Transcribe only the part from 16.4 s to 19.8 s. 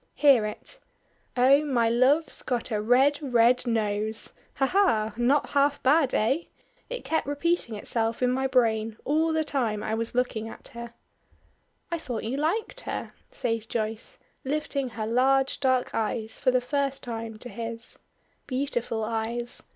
the first time to his. Beautiful eyes!